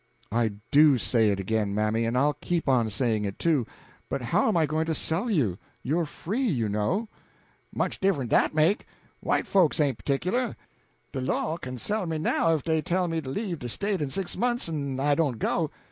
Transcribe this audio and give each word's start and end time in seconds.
"I 0.31 0.53
do 0.71 0.97
say 0.97 1.29
it 1.29 1.39
again, 1.39 1.75
mammy, 1.75 2.05
and 2.05 2.17
I'll 2.17 2.33
keep 2.33 2.67
on 2.67 2.89
saying 2.89 3.23
it, 3.23 3.37
too. 3.37 3.67
But 4.09 4.23
how 4.23 4.47
am 4.47 4.57
I 4.57 4.65
going 4.65 4.87
to 4.87 4.95
sell 4.95 5.29
you? 5.29 5.59
You're 5.83 6.07
free, 6.07 6.41
you 6.47 6.67
know." 6.67 7.07
"Much 7.71 7.99
diff'rence 7.99 8.29
dat 8.31 8.55
make! 8.55 8.87
White 9.19 9.45
folks 9.45 9.79
ain't 9.79 10.03
partic'lar. 10.03 10.55
De 11.11 11.21
law 11.21 11.55
kin 11.57 11.77
sell 11.77 12.07
me 12.07 12.17
now 12.17 12.55
if 12.55 12.63
dey 12.63 12.81
tell 12.81 13.07
me 13.07 13.21
to 13.21 13.29
leave 13.29 13.59
de 13.59 13.69
State 13.69 14.01
in 14.01 14.09
six 14.09 14.35
months 14.35 14.67
en 14.67 14.99
I 14.99 15.13
don't 15.13 15.37
go. 15.37 15.69